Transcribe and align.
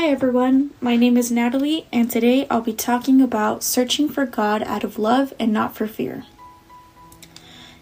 Hi 0.00 0.10
everyone, 0.10 0.70
my 0.80 0.94
name 0.94 1.16
is 1.16 1.32
Natalie, 1.32 1.88
and 1.92 2.08
today 2.08 2.46
I'll 2.48 2.60
be 2.60 2.72
talking 2.72 3.20
about 3.20 3.64
searching 3.64 4.08
for 4.08 4.26
God 4.26 4.62
out 4.62 4.84
of 4.84 4.96
love 4.96 5.34
and 5.40 5.52
not 5.52 5.74
for 5.74 5.88
fear. 5.88 6.24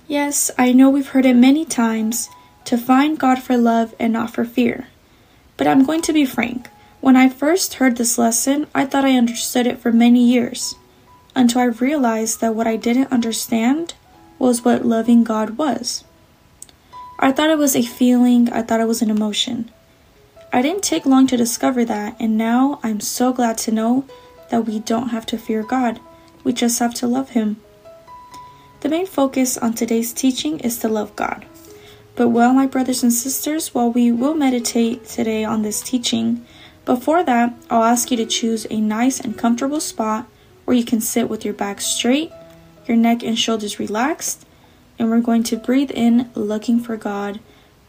Yes, 0.09 0.51
I 0.57 0.73
know 0.73 0.89
we've 0.89 1.11
heard 1.11 1.27
it 1.27 1.37
many 1.37 1.67
times 1.67 2.31
to 2.65 2.79
find 2.79 3.19
God 3.19 3.43
for 3.43 3.59
love 3.59 3.95
and 4.01 4.15
not 4.15 4.33
for 4.33 4.47
fear. 4.47 4.87
But 5.59 5.67
I'm 5.67 5.85
going 5.85 6.01
to 6.01 6.13
be 6.15 6.25
frank. 6.25 6.71
When 7.03 7.17
I 7.17 7.29
first 7.29 7.75
heard 7.75 7.99
this 7.99 8.17
lesson, 8.17 8.67
I 8.75 8.87
thought 8.87 9.05
I 9.05 9.19
understood 9.19 9.67
it 9.67 9.79
for 9.79 9.93
many 9.93 10.25
years, 10.25 10.75
until 11.35 11.61
I 11.61 11.65
realized 11.65 12.41
that 12.41 12.55
what 12.55 12.67
I 12.67 12.77
didn't 12.77 13.13
understand 13.13 13.93
was 14.39 14.65
what 14.65 14.87
loving 14.87 15.23
God 15.23 15.59
was. 15.59 16.03
I 17.19 17.31
thought 17.31 17.51
it 17.51 17.59
was 17.59 17.77
a 17.77 17.83
feeling, 17.83 18.51
I 18.51 18.63
thought 18.63 18.81
it 18.81 18.89
was 18.89 19.03
an 19.03 19.11
emotion. 19.11 19.71
I 20.53 20.63
didn't 20.63 20.85
take 20.85 21.07
long 21.07 21.27
to 21.29 21.37
discover 21.37 21.85
that, 21.85 22.17
and 22.21 22.39
now 22.39 22.81
I'm 22.83 23.01
so 23.01 23.33
glad 23.33 23.59
to 23.59 23.73
know 23.73 24.05
that 24.51 24.65
we 24.65 24.79
don't 24.81 25.09
have 25.09 25.27
to 25.27 25.39
fear 25.39 25.63
God. 25.63 26.01
We 26.45 26.53
just 26.53 26.79
have 26.79 26.95
to 26.95 27.07
love 27.07 27.31
Him. 27.31 27.61
The 28.81 28.89
main 28.89 29.07
focus 29.07 29.59
on 29.59 29.75
today's 29.75 30.13
teaching 30.13 30.61
is 30.61 30.79
to 30.79 30.89
love 30.89 31.17
God. 31.17 31.45
But 32.15 32.29
well, 32.29 32.55
my 32.55 32.67
brothers 32.67 33.03
and 33.03 33.13
sisters, 33.13 33.75
while 33.75 33.91
we 33.91 34.11
will 34.13 34.35
meditate 34.35 35.07
today 35.07 35.45
on 35.45 35.63
this 35.63 35.83
teaching, 35.83 36.47
before 36.85 37.25
that, 37.25 37.53
I'll 37.69 37.83
ask 37.83 38.11
you 38.11 38.17
to 38.17 38.25
choose 38.25 38.67
a 38.71 38.81
nice 38.81 39.21
and 39.21 39.37
comfortable 39.37 39.81
spot 39.81 40.27
where 40.65 40.77
you 40.77 40.85
can 40.85 41.01
sit 41.01 41.29
with 41.29 41.45
your 41.45 41.55
back 41.55 41.81
straight, 41.81 42.31
your 42.87 42.97
neck 42.97 43.23
and 43.23 43.39
shoulders 43.39 43.79
relaxed, 43.79 44.47
and 44.99 45.11
we're 45.11 45.21
going 45.21 45.43
to 45.43 45.57
breathe 45.57 45.91
in, 45.91 46.31
looking 46.35 46.81
for 46.81 46.97
God 46.97 47.41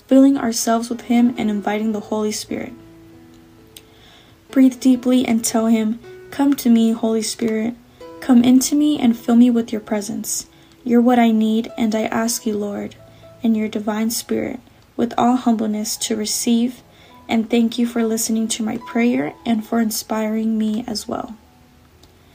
filling 0.08 0.38
ourselves 0.38 0.90
with 0.90 1.02
Him 1.02 1.36
and 1.38 1.50
inviting 1.50 1.92
the 1.92 2.00
Holy 2.00 2.32
Spirit. 2.32 2.74
Breathe 4.50 4.80
deeply 4.80 5.26
and 5.26 5.44
tell 5.44 5.68
Him, 5.68 6.00
Come 6.32 6.56
to 6.56 6.70
me, 6.70 6.92
Holy 6.92 7.22
Spirit. 7.22 7.76
Come 8.20 8.44
into 8.44 8.76
me 8.76 9.00
and 9.00 9.18
fill 9.18 9.36
me 9.36 9.50
with 9.50 9.72
your 9.72 9.82
presence. 9.82 10.48
You're 10.84 11.02
what 11.02 11.20
I 11.20 11.32
need, 11.32 11.72
and 11.78 11.94
I 11.94 12.04
ask 12.04 12.46
you, 12.46 12.58
Lord, 12.58 12.96
in 13.44 13.56
your 13.56 13.68
divine 13.68 14.10
spirit, 14.10 14.60
with 14.96 15.14
all 15.18 15.36
humbleness, 15.36 15.96
to 15.98 16.16
receive 16.16 16.82
and 17.30 17.50
thank 17.50 17.78
you 17.78 17.86
for 17.86 18.04
listening 18.04 18.48
to 18.48 18.64
my 18.64 18.78
prayer 18.78 19.34
and 19.46 19.66
for 19.66 19.80
inspiring 19.80 20.58
me 20.58 20.84
as 20.88 21.08
well. 21.08 21.36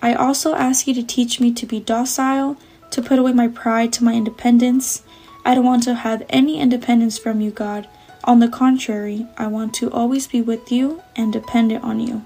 I 0.02 0.14
also 0.14 0.54
ask 0.54 0.86
you 0.86 0.94
to 0.94 1.02
teach 1.02 1.41
me 1.41 1.52
to 1.54 1.66
be 1.66 1.80
docile, 1.80 2.56
to 2.91 3.02
put 3.02 3.19
away 3.19 3.32
my 3.32 3.48
pride 3.48 3.92
to 3.94 4.04
my 4.04 4.14
independence, 4.14 5.02
I 5.44 5.54
don't 5.54 5.64
want 5.64 5.82
to 5.84 5.94
have 5.94 6.24
any 6.28 6.60
independence 6.60 7.18
from 7.18 7.40
you, 7.40 7.50
God. 7.50 7.88
On 8.24 8.38
the 8.38 8.48
contrary, 8.48 9.26
I 9.36 9.48
want 9.48 9.74
to 9.74 9.90
always 9.90 10.28
be 10.28 10.40
with 10.40 10.70
you 10.70 11.02
and 11.16 11.32
dependent 11.32 11.82
on 11.82 11.98
you. 11.98 12.24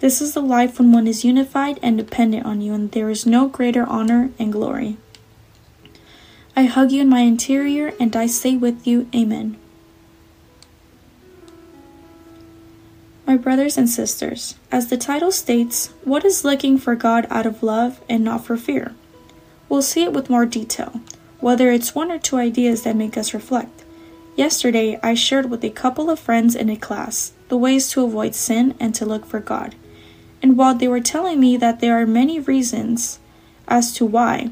This 0.00 0.20
is 0.20 0.34
the 0.34 0.40
life 0.40 0.78
when 0.78 0.92
one 0.92 1.06
is 1.06 1.24
unified 1.24 1.78
and 1.82 1.96
dependent 1.96 2.44
on 2.44 2.60
you, 2.60 2.74
and 2.74 2.90
there 2.90 3.10
is 3.10 3.26
no 3.26 3.46
greater 3.46 3.84
honor 3.86 4.30
and 4.38 4.52
glory. 4.52 4.96
I 6.56 6.64
hug 6.64 6.90
you 6.90 7.02
in 7.02 7.08
my 7.08 7.20
interior, 7.20 7.92
and 8.00 8.16
I 8.16 8.26
say 8.26 8.56
with 8.56 8.86
you, 8.86 9.08
Amen. 9.14 9.56
My 13.26 13.36
brothers 13.36 13.78
and 13.78 13.88
sisters, 13.88 14.56
as 14.72 14.88
the 14.88 14.96
title 14.96 15.30
states, 15.30 15.92
what 16.02 16.24
is 16.24 16.44
looking 16.44 16.78
for 16.78 16.96
God 16.96 17.28
out 17.30 17.46
of 17.46 17.62
love 17.62 18.00
and 18.08 18.24
not 18.24 18.44
for 18.44 18.56
fear? 18.56 18.96
We'll 19.68 19.82
see 19.82 20.02
it 20.02 20.12
with 20.12 20.28
more 20.28 20.46
detail 20.46 21.00
whether 21.40 21.70
it's 21.70 21.94
one 21.94 22.10
or 22.10 22.18
two 22.18 22.36
ideas 22.36 22.82
that 22.82 22.96
make 22.96 23.16
us 23.16 23.34
reflect. 23.34 23.84
Yesterday, 24.36 24.98
I 25.02 25.14
shared 25.14 25.50
with 25.50 25.64
a 25.64 25.70
couple 25.70 26.08
of 26.10 26.18
friends 26.18 26.54
in 26.54 26.70
a 26.70 26.76
class 26.76 27.32
the 27.48 27.56
ways 27.56 27.90
to 27.90 28.04
avoid 28.04 28.34
sin 28.34 28.74
and 28.78 28.94
to 28.94 29.04
look 29.04 29.26
for 29.26 29.40
God. 29.40 29.74
And 30.42 30.56
while 30.56 30.74
they 30.74 30.88
were 30.88 31.00
telling 31.00 31.40
me 31.40 31.56
that 31.56 31.80
there 31.80 32.00
are 32.00 32.06
many 32.06 32.38
reasons 32.38 33.18
as 33.68 33.92
to 33.94 34.06
why, 34.06 34.50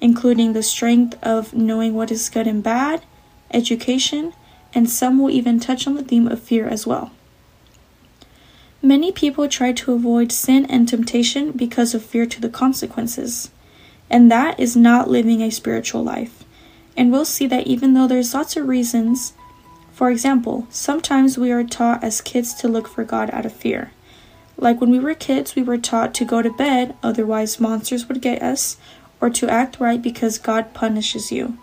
including 0.00 0.52
the 0.52 0.62
strength 0.62 1.18
of 1.22 1.54
knowing 1.54 1.94
what 1.94 2.10
is 2.10 2.28
good 2.28 2.46
and 2.46 2.62
bad, 2.62 3.02
education, 3.50 4.32
and 4.74 4.88
some 4.88 5.18
will 5.18 5.30
even 5.30 5.60
touch 5.60 5.86
on 5.86 5.94
the 5.94 6.02
theme 6.02 6.28
of 6.28 6.40
fear 6.40 6.66
as 6.66 6.86
well. 6.86 7.12
Many 8.82 9.12
people 9.12 9.48
try 9.48 9.72
to 9.72 9.92
avoid 9.92 10.30
sin 10.30 10.66
and 10.66 10.86
temptation 10.86 11.52
because 11.52 11.94
of 11.94 12.04
fear 12.04 12.26
to 12.26 12.40
the 12.40 12.50
consequences. 12.50 13.50
And 14.10 14.30
that 14.30 14.60
is 14.60 14.76
not 14.76 15.10
living 15.10 15.42
a 15.42 15.50
spiritual 15.50 16.02
life. 16.02 16.44
And 16.96 17.10
we'll 17.10 17.24
see 17.24 17.46
that 17.46 17.66
even 17.66 17.94
though 17.94 18.06
there's 18.06 18.34
lots 18.34 18.56
of 18.56 18.68
reasons, 18.68 19.32
for 19.92 20.10
example, 20.10 20.66
sometimes 20.70 21.38
we 21.38 21.50
are 21.50 21.64
taught 21.64 22.02
as 22.02 22.20
kids 22.20 22.54
to 22.54 22.68
look 22.68 22.88
for 22.88 23.04
God 23.04 23.30
out 23.30 23.46
of 23.46 23.52
fear. 23.52 23.92
Like 24.56 24.80
when 24.80 24.90
we 24.90 24.98
were 24.98 25.14
kids, 25.14 25.54
we 25.54 25.62
were 25.62 25.78
taught 25.78 26.14
to 26.14 26.24
go 26.24 26.42
to 26.42 26.50
bed, 26.50 26.96
otherwise, 27.02 27.60
monsters 27.60 28.08
would 28.08 28.20
get 28.20 28.42
us, 28.42 28.76
or 29.20 29.30
to 29.30 29.48
act 29.48 29.80
right 29.80 30.00
because 30.00 30.38
God 30.38 30.74
punishes 30.74 31.32
you, 31.32 31.58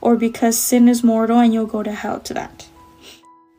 or 0.00 0.16
because 0.16 0.58
sin 0.58 0.88
is 0.88 1.02
mortal 1.02 1.38
and 1.38 1.52
you'll 1.52 1.66
go 1.66 1.82
to 1.82 1.92
hell 1.92 2.20
to 2.20 2.34
that. 2.34 2.68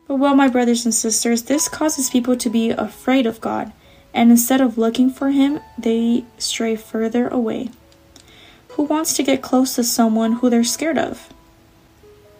But 0.06 0.16
well, 0.16 0.34
my 0.34 0.48
brothers 0.48 0.84
and 0.84 0.94
sisters, 0.94 1.44
this 1.44 1.68
causes 1.68 2.10
people 2.10 2.36
to 2.36 2.50
be 2.50 2.70
afraid 2.70 3.26
of 3.26 3.40
God, 3.40 3.72
and 4.12 4.30
instead 4.30 4.60
of 4.60 4.78
looking 4.78 5.10
for 5.10 5.30
Him, 5.30 5.60
they 5.78 6.24
stray 6.38 6.76
further 6.76 7.28
away. 7.28 7.70
Who 8.74 8.82
wants 8.82 9.14
to 9.14 9.22
get 9.22 9.40
close 9.40 9.76
to 9.76 9.84
someone 9.84 10.32
who 10.32 10.50
they're 10.50 10.64
scared 10.64 10.98
of? 10.98 11.28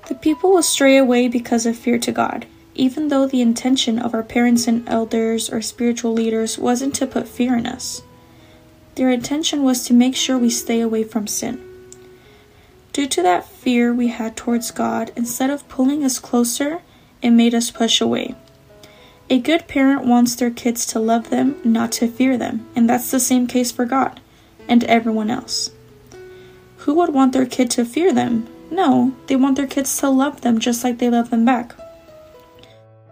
The 0.09 0.17
people 0.17 0.50
will 0.50 0.65
stray 0.65 0.97
away 0.97 1.28
because 1.28 1.65
of 1.65 1.78
fear 1.78 1.97
to 2.00 2.11
God, 2.11 2.47
even 2.75 3.06
though 3.06 3.27
the 3.27 3.41
intention 3.41 4.00
of 4.00 4.15
our 4.15 4.25
parents 4.25 4.67
and 4.67 4.89
elders 4.89 5.49
or 5.49 5.62
spiritual 5.62 6.12
leaders 6.12 6.59
wasn't 6.59 6.93
to 6.97 7.06
put 7.06 7.28
fear 7.28 7.56
in 7.56 7.67
us. 7.67 8.03
Their 8.97 9.11
intention 9.11 9.62
was 9.62 9.84
to 9.84 9.94
make 9.94 10.17
sure 10.17 10.37
we 10.37 10.50
stay 10.50 10.81
away 10.81 11.05
from 11.05 11.28
sin. 11.28 11.65
Due 12.93 13.06
to 13.06 13.23
that 13.23 13.47
fear 13.47 13.94
we 13.94 14.09
had 14.09 14.37
towards 14.37 14.73
God, 14.73 15.12
instead 15.15 15.50
of 15.50 15.69
pulling 15.69 16.03
us 16.03 16.19
closer, 16.19 16.83
it 17.23 17.31
made 17.31 17.55
us 17.55 17.71
push 17.71 18.00
away. 18.00 18.34
A 19.31 19.39
good 19.39 19.69
parent 19.69 20.05
wants 20.05 20.34
their 20.34 20.50
kids 20.50 20.84
to 20.87 20.99
love 20.99 21.31
them, 21.31 21.61
not 21.62 21.93
to 21.93 22.09
fear 22.09 22.37
them, 22.37 22.67
and 22.75 22.91
that's 22.91 23.12
the 23.12 23.21
same 23.21 23.47
case 23.47 23.71
for 23.71 23.84
God 23.84 24.21
and 24.69 24.83
everyone 24.84 25.31
else. 25.31 25.71
Who 26.84 26.93
would 26.97 27.15
want 27.15 27.33
their 27.33 27.47
kid 27.47 27.71
to 27.72 27.84
fear 27.87 28.12
them? 28.12 28.47
No, 28.71 29.17
they 29.27 29.37
want 29.37 29.56
their 29.56 29.67
kids 29.67 29.97
to 29.99 30.11
love 30.11 30.43
them 30.43 30.59
just 30.59 30.84
like 30.84 30.99
they 30.99 31.09
love 31.09 31.31
them 31.31 31.43
back. 31.43 31.75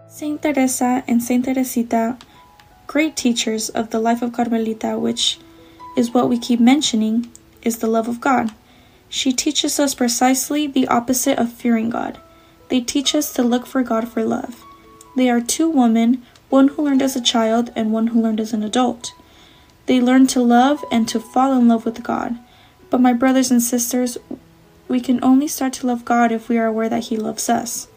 Saint 0.07 0.43
Teresa 0.43 1.03
and 1.07 1.23
Saint 1.23 1.45
Teresita, 1.45 2.19
great 2.85 3.15
teachers 3.15 3.69
of 3.69 3.89
the 3.89 3.99
life 3.99 4.21
of 4.21 4.31
Carmelita, 4.31 4.99
which 4.99 5.39
is 5.97 6.13
what 6.13 6.29
we 6.29 6.37
keep 6.37 6.59
mentioning, 6.59 7.31
is 7.63 7.79
the 7.79 7.87
love 7.87 8.07
of 8.07 8.21
God. 8.21 8.51
She 9.09 9.33
teaches 9.33 9.79
us 9.79 9.95
precisely 9.95 10.67
the 10.67 10.87
opposite 10.87 11.39
of 11.39 11.51
fearing 11.51 11.89
God. 11.89 12.19
They 12.69 12.79
teach 12.79 13.15
us 13.15 13.33
to 13.33 13.41
look 13.41 13.65
for 13.65 13.81
God 13.81 14.07
for 14.07 14.23
love. 14.23 14.63
They 15.15 15.31
are 15.31 15.41
two 15.41 15.67
women, 15.67 16.21
one 16.49 16.67
who 16.67 16.83
learned 16.83 17.01
as 17.01 17.15
a 17.15 17.21
child 17.21 17.71
and 17.75 17.91
one 17.91 18.07
who 18.07 18.21
learned 18.21 18.39
as 18.39 18.53
an 18.53 18.61
adult. 18.61 19.13
They 19.87 19.99
learned 19.99 20.29
to 20.29 20.43
love 20.43 20.85
and 20.91 21.07
to 21.07 21.19
fall 21.19 21.57
in 21.57 21.67
love 21.67 21.85
with 21.85 22.03
God. 22.03 22.37
But, 22.93 23.01
my 23.01 23.13
brothers 23.13 23.49
and 23.49 23.59
sisters, 23.59 24.19
we 24.87 25.01
can 25.01 25.17
only 25.23 25.47
start 25.47 25.73
to 25.73 25.87
love 25.87 26.05
God 26.05 26.31
if 26.31 26.47
we 26.47 26.59
are 26.59 26.67
aware 26.67 26.89
that 26.89 27.05
He 27.05 27.17
loves 27.17 27.49
us. 27.49 27.87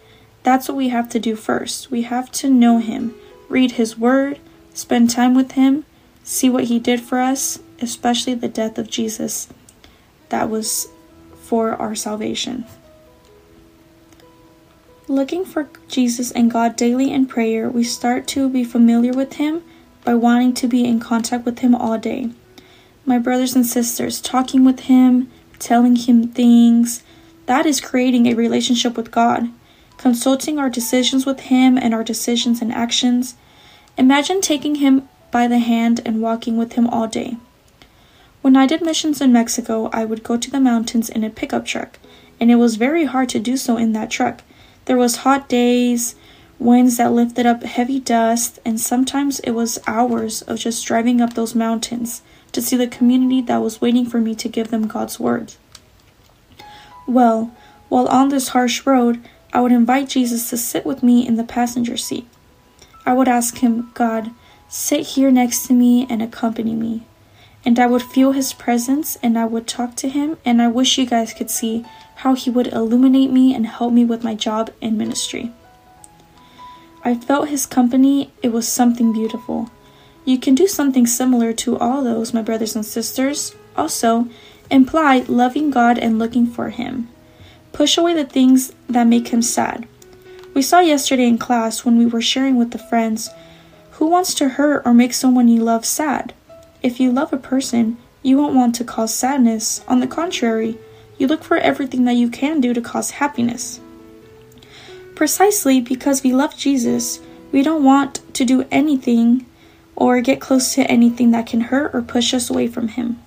That's 0.42 0.68
what 0.68 0.76
we 0.78 0.88
have 0.88 1.10
to 1.10 1.20
do 1.20 1.36
first. 1.36 1.90
We 1.90 2.04
have 2.04 2.32
to 2.32 2.48
know 2.48 2.78
Him, 2.78 3.14
read 3.50 3.72
His 3.72 3.98
Word, 3.98 4.40
spend 4.72 5.10
time 5.10 5.34
with 5.34 5.52
Him, 5.52 5.84
see 6.24 6.48
what 6.48 6.64
He 6.64 6.78
did 6.78 7.02
for 7.02 7.18
us, 7.18 7.58
especially 7.78 8.32
the 8.32 8.48
death 8.48 8.78
of 8.78 8.88
Jesus. 8.88 9.50
That 10.30 10.48
was 10.48 10.88
for 11.42 11.74
our 11.74 11.94
salvation. 11.94 12.64
Looking 15.08 15.44
for 15.44 15.68
Jesus 15.88 16.30
and 16.32 16.50
God 16.50 16.74
daily 16.74 17.12
in 17.12 17.26
prayer, 17.26 17.68
we 17.68 17.84
start 17.84 18.26
to 18.28 18.48
be 18.48 18.64
familiar 18.64 19.12
with 19.12 19.34
Him 19.34 19.62
by 20.06 20.14
wanting 20.14 20.54
to 20.54 20.66
be 20.66 20.86
in 20.86 21.00
contact 21.00 21.44
with 21.44 21.58
Him 21.58 21.74
all 21.74 21.98
day 21.98 22.30
my 23.06 23.18
brothers 23.20 23.54
and 23.54 23.64
sisters, 23.64 24.20
talking 24.20 24.64
with 24.64 24.80
Him, 24.80 25.30
telling 25.60 25.94
Him 25.94 26.28
things. 26.28 27.04
That 27.46 27.64
is 27.64 27.80
creating 27.80 28.26
a 28.26 28.34
relationship 28.34 28.96
with 28.96 29.12
God, 29.12 29.48
consulting 29.96 30.58
our 30.58 30.68
decisions 30.68 31.24
with 31.24 31.40
Him 31.40 31.78
and 31.78 31.94
our 31.94 32.02
decisions 32.02 32.60
and 32.60 32.72
actions. 32.72 33.36
Imagine 33.96 34.40
taking 34.40 34.76
Him 34.76 35.08
by 35.30 35.46
the 35.46 35.60
hand 35.60 36.00
and 36.04 36.20
walking 36.20 36.56
with 36.56 36.72
Him 36.72 36.88
all 36.88 37.06
day. 37.06 37.36
When 38.42 38.56
I 38.56 38.66
did 38.66 38.82
missions 38.82 39.20
in 39.20 39.32
Mexico, 39.32 39.88
I 39.92 40.04
would 40.04 40.24
go 40.24 40.36
to 40.36 40.50
the 40.50 40.60
mountains 40.60 41.08
in 41.08 41.22
a 41.22 41.30
pickup 41.30 41.64
truck, 41.64 42.00
and 42.40 42.50
it 42.50 42.56
was 42.56 42.74
very 42.74 43.04
hard 43.04 43.28
to 43.30 43.38
do 43.38 43.56
so 43.56 43.76
in 43.76 43.92
that 43.92 44.10
truck. 44.10 44.42
There 44.86 44.96
was 44.96 45.18
hot 45.18 45.48
days, 45.48 46.16
winds 46.58 46.96
that 46.96 47.12
lifted 47.12 47.46
up 47.46 47.62
heavy 47.62 48.00
dust, 48.00 48.58
and 48.64 48.80
sometimes 48.80 49.38
it 49.40 49.52
was 49.52 49.78
hours 49.86 50.42
of 50.42 50.58
just 50.58 50.84
driving 50.86 51.20
up 51.20 51.34
those 51.34 51.54
mountains 51.54 52.22
to 52.52 52.62
see 52.62 52.76
the 52.76 52.86
community 52.86 53.40
that 53.42 53.58
was 53.58 53.80
waiting 53.80 54.06
for 54.06 54.20
me 54.20 54.34
to 54.34 54.48
give 54.48 54.68
them 54.68 54.86
God's 54.86 55.20
word. 55.20 55.54
Well, 57.06 57.54
while 57.88 58.08
on 58.08 58.30
this 58.30 58.48
harsh 58.48 58.84
road, 58.84 59.20
I 59.52 59.60
would 59.60 59.72
invite 59.72 60.08
Jesus 60.08 60.50
to 60.50 60.56
sit 60.56 60.84
with 60.84 61.02
me 61.02 61.26
in 61.26 61.36
the 61.36 61.44
passenger 61.44 61.96
seat. 61.96 62.26
I 63.04 63.12
would 63.12 63.28
ask 63.28 63.58
Him, 63.58 63.90
God, 63.94 64.32
sit 64.68 65.06
here 65.06 65.30
next 65.30 65.66
to 65.66 65.72
me 65.72 66.06
and 66.10 66.20
accompany 66.20 66.74
me. 66.74 67.06
And 67.64 67.78
I 67.78 67.86
would 67.86 68.02
feel 68.02 68.32
His 68.32 68.52
presence 68.52 69.16
and 69.22 69.38
I 69.38 69.44
would 69.44 69.66
talk 69.66 69.94
to 69.96 70.08
Him. 70.08 70.36
And 70.44 70.60
I 70.60 70.68
wish 70.68 70.98
you 70.98 71.06
guys 71.06 71.32
could 71.32 71.50
see 71.50 71.84
how 72.16 72.34
He 72.34 72.50
would 72.50 72.66
illuminate 72.68 73.30
me 73.30 73.54
and 73.54 73.66
help 73.66 73.92
me 73.92 74.04
with 74.04 74.24
my 74.24 74.34
job 74.34 74.70
and 74.82 74.98
ministry. 74.98 75.52
I 77.04 77.14
felt 77.14 77.48
His 77.48 77.66
company, 77.66 78.32
it 78.42 78.48
was 78.48 78.68
something 78.68 79.12
beautiful. 79.12 79.70
You 80.26 80.38
can 80.38 80.54
do 80.54 80.66
something 80.66 81.06
similar 81.06 81.54
to 81.54 81.78
all 81.78 82.04
those, 82.04 82.34
my 82.34 82.42
brothers 82.42 82.76
and 82.76 82.84
sisters. 82.84 83.54
Also, 83.76 84.28
imply 84.70 85.24
loving 85.28 85.70
God 85.70 85.98
and 85.98 86.18
looking 86.18 86.46
for 86.46 86.68
Him. 86.68 87.08
Push 87.72 87.96
away 87.96 88.12
the 88.12 88.24
things 88.24 88.72
that 88.88 89.06
make 89.06 89.28
Him 89.28 89.40
sad. 89.40 89.88
We 90.52 90.62
saw 90.62 90.80
yesterday 90.80 91.26
in 91.26 91.38
class 91.38 91.84
when 91.84 91.96
we 91.96 92.06
were 92.06 92.20
sharing 92.20 92.56
with 92.56 92.72
the 92.72 92.78
friends 92.78 93.30
who 93.92 94.06
wants 94.06 94.34
to 94.34 94.50
hurt 94.50 94.82
or 94.84 94.92
make 94.92 95.14
someone 95.14 95.48
you 95.48 95.62
love 95.62 95.86
sad? 95.86 96.34
If 96.82 97.00
you 97.00 97.10
love 97.10 97.32
a 97.32 97.38
person, 97.38 97.96
you 98.22 98.36
won't 98.36 98.54
want 98.54 98.74
to 98.74 98.84
cause 98.84 99.14
sadness. 99.14 99.82
On 99.88 100.00
the 100.00 100.06
contrary, 100.06 100.76
you 101.16 101.26
look 101.26 101.42
for 101.42 101.56
everything 101.56 102.04
that 102.04 102.16
you 102.16 102.28
can 102.28 102.60
do 102.60 102.74
to 102.74 102.80
cause 102.82 103.12
happiness. 103.12 103.80
Precisely 105.14 105.80
because 105.80 106.22
we 106.22 106.34
love 106.34 106.58
Jesus, 106.58 107.20
we 107.52 107.62
don't 107.62 107.84
want 107.84 108.20
to 108.34 108.44
do 108.44 108.66
anything 108.70 109.46
or 109.96 110.20
get 110.20 110.40
close 110.40 110.74
to 110.74 110.82
anything 110.90 111.30
that 111.32 111.46
can 111.46 111.62
hurt 111.62 111.94
or 111.94 112.02
push 112.02 112.32
us 112.32 112.50
away 112.50 112.68
from 112.68 112.88
him. 112.88 113.20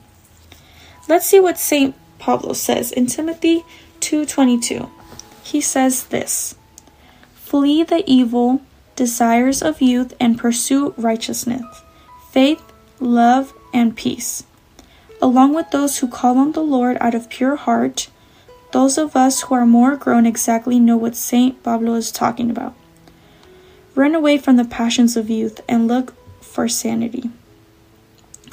Let's 1.07 1.25
see 1.25 1.39
what 1.39 1.57
St. 1.57 1.95
Pablo 2.19 2.53
says 2.53 2.91
in 2.91 3.07
Timothy 3.07 3.65
2:22. 3.99 4.89
He 5.43 5.59
says 5.59 6.03
this: 6.05 6.55
Flee 7.33 7.83
the 7.83 8.03
evil 8.05 8.61
desires 8.95 9.63
of 9.63 9.81
youth 9.81 10.13
and 10.19 10.37
pursue 10.37 10.93
righteousness, 10.97 11.65
faith, 12.31 12.61
love, 12.99 13.53
and 13.73 13.95
peace. 13.95 14.43
Along 15.21 15.53
with 15.53 15.71
those 15.71 15.97
who 15.97 16.07
call 16.07 16.37
on 16.37 16.51
the 16.51 16.61
Lord 16.61 16.97
out 17.01 17.15
of 17.15 17.29
pure 17.29 17.55
heart, 17.55 18.09
those 18.71 18.97
of 18.97 19.15
us 19.15 19.41
who 19.41 19.55
are 19.55 19.65
more 19.65 19.95
grown 19.95 20.25
exactly 20.25 20.79
know 20.79 20.95
what 20.95 21.15
St. 21.15 21.61
Pablo 21.63 21.95
is 21.95 22.11
talking 22.11 22.51
about. 22.51 22.75
Run 23.95 24.13
away 24.13 24.37
from 24.37 24.57
the 24.57 24.65
passions 24.65 25.17
of 25.17 25.29
youth 25.29 25.59
and 25.67 25.87
look 25.87 26.13
for 26.49 26.67
sanity. 26.67 27.29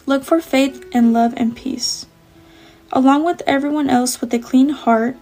Look 0.06 0.22
for 0.22 0.40
faith 0.40 0.84
and 0.93 1.12
love 1.12 1.34
and 1.37 1.56
peace. 1.56 2.06
Along 2.93 3.25
with 3.25 3.43
everyone 3.46 3.90
else 3.90 4.20
with 4.20 4.32
a 4.32 4.38
clean 4.38 4.69
heart, 4.69 5.16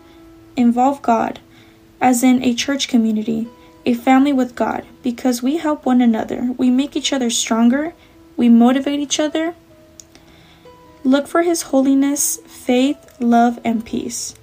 involve 0.56 1.00
God, 1.00 1.40
as 2.00 2.22
in 2.22 2.42
a 2.42 2.54
church 2.54 2.88
community 2.88 3.48
a 3.86 3.94
family 3.94 4.32
with 4.32 4.54
God 4.54 4.84
because 5.02 5.42
we 5.42 5.58
help 5.58 5.84
one 5.84 6.00
another. 6.00 6.54
We 6.56 6.70
make 6.70 6.96
each 6.96 7.12
other 7.12 7.30
stronger. 7.30 7.94
We 8.36 8.48
motivate 8.48 9.00
each 9.00 9.20
other. 9.20 9.54
Look 11.02 11.26
for 11.26 11.42
His 11.42 11.62
holiness, 11.62 12.38
faith, 12.46 13.16
love, 13.20 13.60
and 13.64 13.84
peace. 13.84 14.34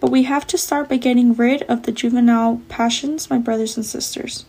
But 0.00 0.10
we 0.10 0.24
have 0.24 0.46
to 0.48 0.58
start 0.58 0.88
by 0.88 0.96
getting 0.96 1.34
rid 1.34 1.62
of 1.64 1.84
the 1.84 1.92
juvenile 1.92 2.62
passions, 2.68 3.30
my 3.30 3.38
brothers 3.38 3.76
and 3.76 3.86
sisters. 3.86 4.44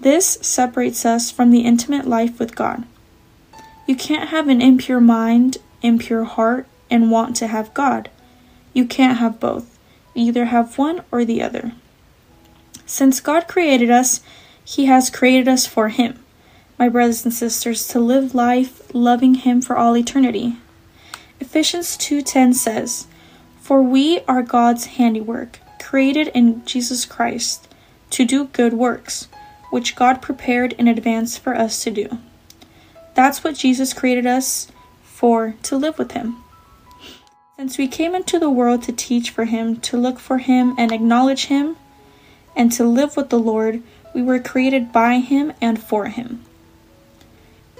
This 0.00 0.38
separates 0.42 1.04
us 1.04 1.30
from 1.30 1.50
the 1.50 1.60
intimate 1.60 2.06
life 2.06 2.38
with 2.38 2.54
God. 2.54 2.84
You 3.86 3.96
can't 3.96 4.30
have 4.30 4.48
an 4.48 4.60
impure 4.60 5.00
mind, 5.00 5.58
impure 5.82 6.24
heart, 6.24 6.66
and 6.90 7.10
want 7.10 7.36
to 7.36 7.46
have 7.46 7.74
God. 7.74 8.10
You 8.72 8.84
can't 8.84 9.18
have 9.18 9.40
both. 9.40 9.78
You 10.14 10.26
either 10.26 10.46
have 10.46 10.78
one 10.78 11.02
or 11.10 11.24
the 11.24 11.42
other. 11.42 11.72
Since 12.84 13.20
God 13.20 13.48
created 13.48 13.90
us, 13.90 14.20
He 14.64 14.86
has 14.86 15.10
created 15.10 15.48
us 15.48 15.66
for 15.66 15.88
Him, 15.88 16.18
my 16.78 16.88
brothers 16.88 17.24
and 17.24 17.32
sisters, 17.32 17.88
to 17.88 17.98
live 17.98 18.34
life 18.34 18.82
loving 18.94 19.34
Him 19.34 19.60
for 19.62 19.76
all 19.76 19.96
eternity. 19.96 20.56
Ephesians 21.40 21.96
2:10 21.96 22.54
says, 22.54 23.06
"For 23.60 23.82
we 23.82 24.20
are 24.28 24.42
God's 24.42 24.86
handiwork, 24.86 25.58
created 25.80 26.28
in 26.28 26.64
Jesus 26.64 27.04
Christ, 27.04 27.68
to 28.10 28.24
do 28.24 28.44
good 28.46 28.72
works, 28.72 29.28
which 29.70 29.96
God 29.96 30.22
prepared 30.22 30.72
in 30.74 30.88
advance 30.88 31.36
for 31.36 31.56
us 31.56 31.82
to 31.84 31.90
do." 31.90 32.18
That's 33.14 33.42
what 33.42 33.56
Jesus 33.56 33.94
created 33.94 34.26
us 34.26 34.68
for, 35.02 35.54
to 35.62 35.76
live 35.76 35.98
with 35.98 36.12
Him. 36.12 36.36
Since 37.56 37.78
we 37.78 37.88
came 37.88 38.14
into 38.14 38.38
the 38.38 38.50
world 38.50 38.82
to 38.82 38.92
teach 38.92 39.30
for 39.30 39.46
Him, 39.46 39.76
to 39.76 39.96
look 39.96 40.18
for 40.18 40.38
Him 40.38 40.74
and 40.76 40.92
acknowledge 40.92 41.46
Him, 41.46 41.76
and 42.54 42.70
to 42.72 42.84
live 42.84 43.16
with 43.16 43.30
the 43.30 43.38
Lord, 43.38 43.82
we 44.14 44.22
were 44.22 44.38
created 44.38 44.92
by 44.92 45.18
Him 45.20 45.52
and 45.60 45.82
for 45.82 46.06
Him. 46.06 46.42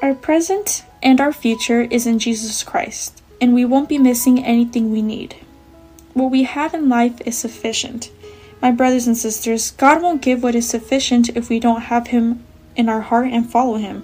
Our 0.03 0.15
present 0.15 0.85
and 1.03 1.21
our 1.21 1.33
future 1.33 1.83
is 1.83 2.07
in 2.07 2.19
Jesus 2.19 2.63
Christ, 2.63 3.23
and 3.41 3.55
we 3.55 3.65
won't 3.65 3.89
be 3.89 3.99
missing 3.99 4.43
anything 4.45 4.91
we 4.91 5.03
need. 5.03 5.37
What 6.15 6.31
we 6.31 6.45
have 6.45 6.73
in 6.73 6.89
life 6.89 7.21
is 7.27 7.37
sufficient. 7.37 8.11
My 8.67 8.73
brothers 8.73 9.07
and 9.07 9.17
sisters, 9.17 9.71
God 9.71 10.03
won't 10.03 10.23
give 10.23 10.43
what 10.43 10.57
is 10.57 10.69
sufficient 10.69 11.29
if 11.37 11.49
we 11.49 11.61
don't 11.61 11.83
have 11.83 12.09
Him 12.09 12.45
in 12.75 12.89
our 12.89 13.01
heart 13.01 13.29
and 13.31 13.49
follow 13.49 13.77
Him. 13.77 14.03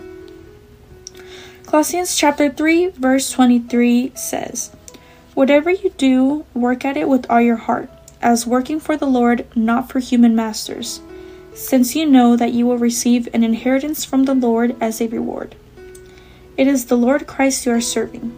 Colossians 1.66 2.14
chapter 2.14 2.48
3 2.48 2.90
verse 2.90 3.28
23 3.32 4.12
says, 4.14 4.70
Whatever 5.34 5.72
you 5.72 5.90
do, 5.98 6.46
work 6.54 6.84
at 6.84 6.96
it 6.96 7.08
with 7.08 7.28
all 7.28 7.40
your 7.40 7.56
heart 7.56 7.90
as 8.22 8.46
working 8.46 8.78
for 8.78 8.96
the 8.96 9.04
Lord, 9.04 9.48
not 9.56 9.90
for 9.90 9.98
human 9.98 10.36
masters, 10.36 11.00
since 11.54 11.96
you 11.96 12.06
know 12.06 12.36
that 12.36 12.52
you 12.52 12.64
will 12.64 12.78
receive 12.78 13.28
an 13.34 13.42
inheritance 13.42 14.04
from 14.04 14.26
the 14.26 14.34
Lord 14.34 14.76
as 14.80 15.00
a 15.00 15.08
reward. 15.08 15.56
It 16.56 16.68
is 16.68 16.86
the 16.86 16.96
Lord 16.96 17.26
Christ 17.26 17.66
you 17.66 17.72
are 17.72 17.80
serving. 17.80 18.32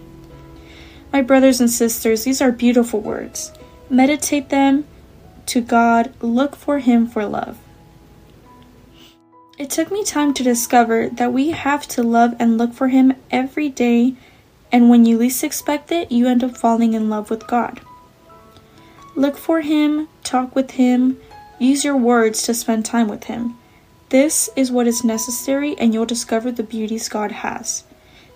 My 1.13 1.21
brothers 1.21 1.61
and 1.61 1.71
sisters, 1.71 2.25
these 2.25 2.41
are 2.41 2.51
beautiful 2.51 3.01
words. 3.01 3.53
Meditate 3.91 4.49
them 4.49 4.87
to 5.47 5.61
God, 5.61 6.13
look 6.21 6.57
for 6.57 6.79
Him 6.79 7.07
for 7.07 7.25
love. 7.25 7.59
It 9.57 9.71
took 9.71 9.93
me 9.93 10.05
time 10.05 10.35
to 10.35 10.43
discover 10.43 11.09
that 11.11 11.33
we 11.33 11.51
have 11.53 11.87
to 11.89 12.03
love 12.03 12.35
and 12.39 12.59
look 12.59 12.73
for 12.73 12.89
Him 12.89 13.15
every 13.31 13.69
day, 13.69 14.15
and 14.73 14.91
when 14.91 15.07
you 15.07 15.17
least 15.17 15.45
expect 15.45 15.93
it, 15.93 16.11
you 16.11 16.27
end 16.27 16.43
up 16.43 16.57
falling 16.57 16.95
in 16.95 17.09
love 17.09 17.31
with 17.31 17.47
God. 17.47 17.81
Look 19.15 19.37
for 19.37 19.61
Him, 19.61 20.09
talk 20.25 20.57
with 20.57 20.73
Him, 20.73 21.19
use 21.61 21.85
your 21.85 21.97
words 21.97 22.43
to 22.45 22.55
spend 22.55 22.85
time 22.85 23.07
with 23.07 23.25
Him. 23.25 23.57
This 24.09 24.51
is 24.57 24.73
what 24.73 24.89
is 24.89 25.05
necessary, 25.05 25.77
and 25.79 25.95
you'll 25.95 26.07
discover 26.07 26.51
the 26.51 26.63
beauties 26.63 27.09
God 27.09 27.31
has. 27.31 27.85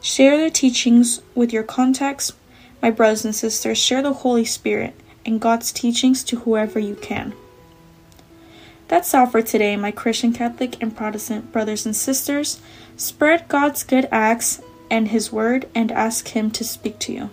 Share 0.00 0.38
the 0.40 0.50
teachings 0.50 1.20
with 1.34 1.52
your 1.52 1.64
contacts, 1.64 2.32
my 2.80 2.90
brothers 2.90 3.24
and 3.24 3.34
sisters. 3.34 3.78
Share 3.78 4.02
the 4.02 4.12
Holy 4.12 4.44
Spirit 4.44 4.94
and 5.28 5.40
God's 5.40 5.72
teachings 5.72 6.24
to 6.24 6.36
whoever 6.40 6.78
you 6.78 6.96
can. 6.96 7.34
That's 8.88 9.12
all 9.12 9.26
for 9.26 9.42
today, 9.42 9.76
my 9.76 9.90
Christian, 9.90 10.32
Catholic, 10.32 10.82
and 10.82 10.96
Protestant 10.96 11.52
brothers 11.52 11.84
and 11.84 11.94
sisters. 11.94 12.60
Spread 12.96 13.46
God's 13.46 13.84
good 13.84 14.08
acts 14.10 14.62
and 14.90 15.08
His 15.08 15.30
Word 15.30 15.68
and 15.74 15.92
ask 15.92 16.28
Him 16.28 16.50
to 16.52 16.64
speak 16.64 16.98
to 17.00 17.12
you. 17.12 17.30